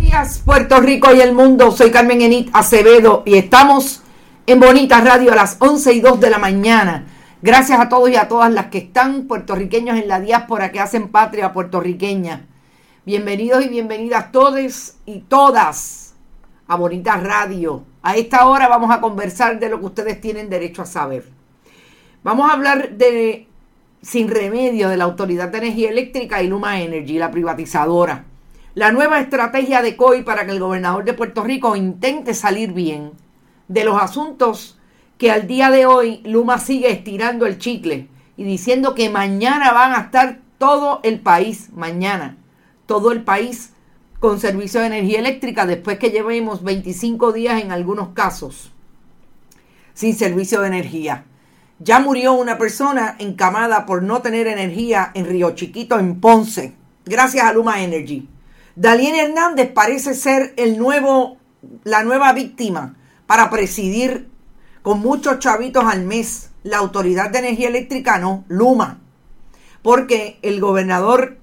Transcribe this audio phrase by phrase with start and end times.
[0.00, 1.70] días, Puerto Rico y el mundo.
[1.70, 4.02] Soy Carmen Enit Acevedo y estamos
[4.48, 7.04] en Bonita Radio a las 11 y 2 de la mañana.
[7.42, 11.08] Gracias a todos y a todas las que están puertorriqueños en la diáspora que hacen
[11.08, 12.46] patria puertorriqueña.
[13.04, 16.14] Bienvenidos y bienvenidas todos y todas
[16.66, 17.84] a Bonita Radio.
[18.00, 21.24] A esta hora vamos a conversar de lo que ustedes tienen derecho a saber.
[22.22, 23.46] Vamos a hablar de
[24.00, 28.24] sin remedio de la Autoridad de Energía Eléctrica y Luma Energy, la privatizadora.
[28.72, 33.12] La nueva estrategia de COI para que el gobernador de Puerto Rico intente salir bien
[33.68, 34.78] de los asuntos
[35.18, 39.92] que al día de hoy Luma sigue estirando el chicle y diciendo que mañana van
[39.92, 42.36] a estar todo el país, mañana,
[42.86, 43.72] todo el país
[44.20, 48.72] con servicio de energía eléctrica después que llevemos 25 días en algunos casos
[49.94, 51.24] sin servicio de energía.
[51.80, 56.74] Ya murió una persona encamada por no tener energía en Río Chiquito, en Ponce,
[57.04, 58.28] gracias a Luma Energy.
[58.76, 61.38] Dalien Hernández parece ser el nuevo,
[61.82, 62.97] la nueva víctima
[63.28, 64.26] para presidir
[64.80, 69.00] con muchos chavitos al mes la Autoridad de Energía Eléctrica, no, Luma.
[69.82, 71.36] Porque el gobernador,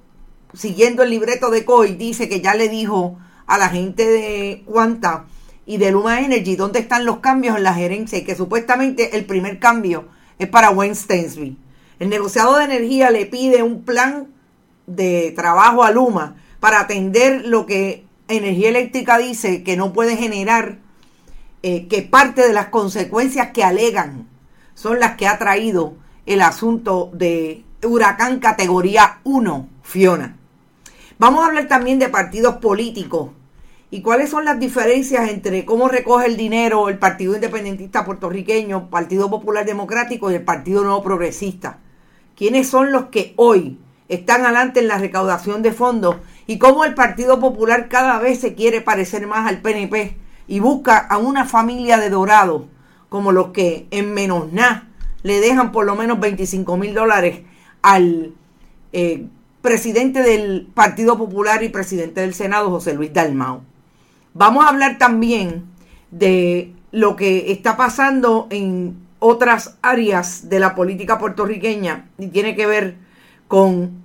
[0.56, 5.26] siguiendo el libreto de COI, dice que ya le dijo a la gente de Cuanta
[5.68, 9.26] y de Luma Energy dónde están los cambios en la gerencia y que supuestamente el
[9.26, 10.08] primer cambio
[10.40, 11.56] es para Wayne Stensby.
[12.00, 14.34] El negociado de energía le pide un plan
[14.88, 20.80] de trabajo a Luma para atender lo que Energía Eléctrica dice que no puede generar
[21.68, 24.28] eh, que parte de las consecuencias que alegan
[24.76, 25.96] son las que ha traído
[26.28, 30.38] el asunto de huracán categoría 1, Fiona.
[31.18, 33.32] Vamos a hablar también de partidos políticos
[33.90, 39.28] y cuáles son las diferencias entre cómo recoge el dinero el Partido Independentista Puertorriqueño, Partido
[39.32, 41.80] Popular Democrático y el Partido Nuevo Progresista.
[42.36, 46.94] ¿Quiénes son los que hoy están adelante en la recaudación de fondos y cómo el
[46.94, 51.98] Partido Popular cada vez se quiere parecer más al PNP y busca a una familia
[51.98, 52.64] de dorados
[53.10, 54.88] como los que en menos nada
[55.24, 57.42] le dejan por lo menos 25 mil dólares
[57.82, 58.34] al
[58.94, 59.26] eh,
[59.62, 63.62] presidente del Partido Popular y presidente del Senado, José Luis Dalmau.
[64.36, 65.66] Vamos a hablar también
[66.12, 72.68] de lo que está pasando en otras áreas de la política puertorriqueña y tiene que
[72.68, 72.96] ver
[73.48, 74.04] con,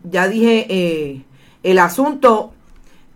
[0.04, 1.24] ya dije, eh,
[1.62, 2.52] el asunto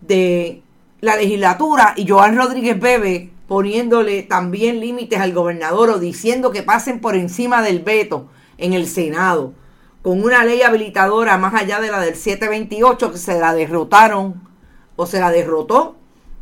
[0.01, 0.61] de
[1.01, 6.99] la legislatura y Joan Rodríguez Bebe poniéndole también límites al gobernador o diciendo que pasen
[6.99, 8.27] por encima del veto
[8.57, 9.53] en el Senado,
[10.01, 14.41] con una ley habilitadora más allá de la del 728 que se la derrotaron
[14.95, 15.95] o se la derrotó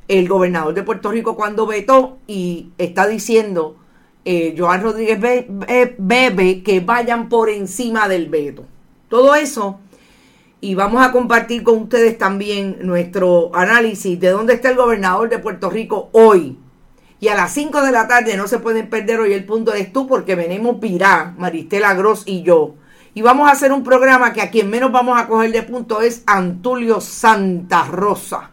[0.07, 3.75] el gobernador de Puerto Rico cuando vetó y está diciendo
[4.23, 8.65] eh, Joan Rodríguez Bebe que vayan por encima del veto.
[9.09, 9.79] Todo eso
[10.65, 15.37] y vamos a compartir con ustedes también nuestro análisis de dónde está el gobernador de
[15.37, 16.57] Puerto Rico hoy.
[17.19, 19.85] Y a las 5 de la tarde no se pueden perder hoy el punto de
[19.85, 22.73] tú porque venimos Pirá, Maristela Gross y yo.
[23.13, 26.01] Y vamos a hacer un programa que a quien menos vamos a coger de punto
[26.01, 28.49] es Antulio Santa Rosa.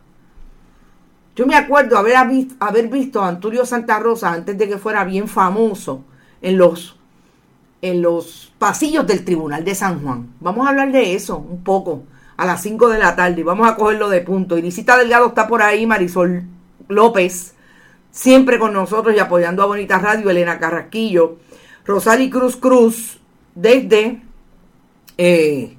[1.34, 2.16] Yo me acuerdo haber,
[2.60, 6.04] haber visto a Antulio Santa Rosa antes de que fuera bien famoso
[6.42, 6.98] en los
[7.82, 10.32] en los pasillos del Tribunal de San Juan.
[10.40, 12.04] Vamos a hablar de eso un poco
[12.36, 14.56] a las 5 de la tarde y vamos a cogerlo de punto.
[14.56, 16.44] Irisita Delgado está por ahí, Marisol
[16.88, 17.54] López,
[18.10, 21.38] siempre con nosotros y apoyando a Bonita Radio, Elena Carrasquillo,
[21.84, 23.20] Rosali Cruz Cruz,
[23.54, 24.22] desde
[25.18, 25.76] eh,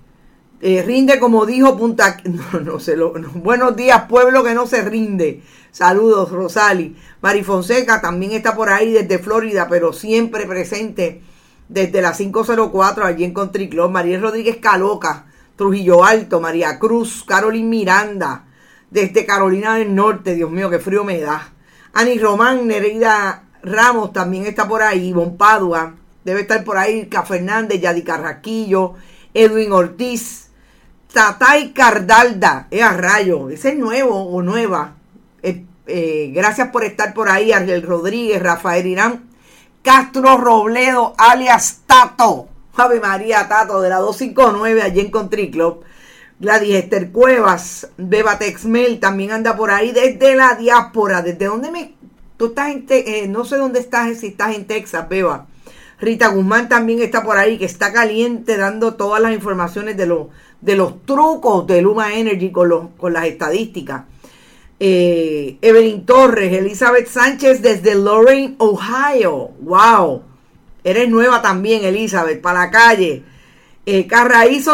[0.61, 2.17] eh, rinde como dijo Punta
[2.53, 5.41] no, no sé lo, buenos días pueblo que no se rinde
[5.71, 11.23] saludos Rosali Mari Fonseca también está por ahí desde Florida pero siempre presente
[11.73, 15.25] desde la 504 allí en Country María Rodríguez Caloca
[15.55, 18.45] Trujillo Alto María Cruz Carolina Miranda
[18.91, 21.51] desde Carolina del Norte Dios mío qué frío me da
[21.93, 27.23] Ani Román Nereida Ramos también está por ahí Bon Padua debe estar por ahí Ca
[27.23, 28.93] Fernández Yadi Carraquillo
[29.33, 30.43] Edwin Ortiz
[31.13, 34.95] Tatay Cardalda, es a rayo, ese es nuevo o nueva.
[35.43, 39.29] Eh, eh, gracias por estar por ahí, Ariel Rodríguez, Rafael Irán,
[39.83, 42.47] Castro Robledo, alias Tato,
[42.77, 45.83] Ave María Tato, de la 259 allí en Country Club.
[46.39, 51.21] Gladys Esther Cuevas, Beba Texmel, también anda por ahí desde la diáspora.
[51.21, 51.95] ¿Desde dónde me.?
[52.37, 52.85] Tú estás en.
[52.89, 55.47] Eh, no sé dónde estás, si estás en Texas, Beba.
[55.99, 60.29] Rita Guzmán también está por ahí, que está caliente dando todas las informaciones de, lo,
[60.61, 64.03] de los trucos de Luma Energy con, con las estadísticas.
[64.85, 69.51] Eh, Evelyn Torres, Elizabeth Sánchez desde Lorraine, Ohio.
[69.61, 70.23] ¡Wow!
[70.83, 73.23] Eres nueva también, Elizabeth, para la calle.
[73.85, 74.09] Eh,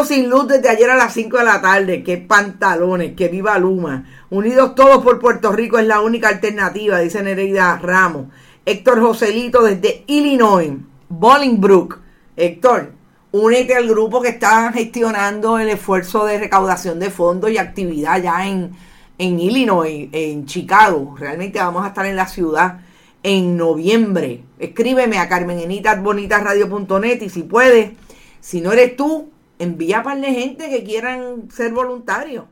[0.06, 2.02] sin luz desde ayer a las 5 de la tarde.
[2.02, 3.16] ¡Qué pantalones!
[3.16, 4.26] ¡Que viva Luma!
[4.32, 8.30] Unidos todos por Puerto Rico es la única alternativa, dice Nereida Ramos.
[8.66, 10.72] Héctor Joselito desde Illinois.
[11.08, 12.00] Bolingbrook.
[12.36, 12.94] Héctor,
[13.32, 18.48] únete al grupo que está gestionando el esfuerzo de recaudación de fondos y actividad ya
[18.48, 18.72] en,
[19.20, 21.16] en Illinois, en Chicago.
[21.20, 22.80] Realmente vamos a estar en la ciudad
[23.22, 24.44] en noviembre.
[24.58, 27.92] Escríbeme a carmenenitasbonitasradio.net y si puedes,
[28.40, 32.46] si no eres tú, envía para la gente que quieran ser voluntarios.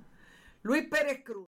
[0.61, 1.47] Luis Pérez Cruz.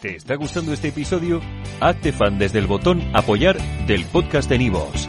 [0.00, 1.40] ¿Te está gustando este episodio?
[1.80, 3.56] Hazte fan desde el botón apoyar
[3.86, 5.08] del podcast de Nivos.